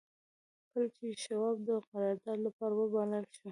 [0.69, 3.49] کله چې شواب د قرارداد لپاره وبلل شو.